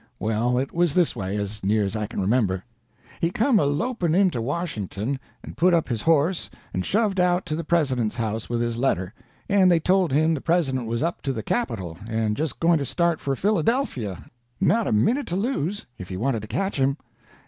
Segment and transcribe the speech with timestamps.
[0.17, 2.63] Well, it was this way, as near as I can remember:
[3.19, 7.55] He come a loping into Washington, and put up his horse and shoved out to
[7.55, 9.13] the President's house with his letter,
[9.47, 12.83] and they told him the President was up to the Capitol, and just going to
[12.85, 16.97] start for Philadelphia—not a minute to lose if he wanted to catch him.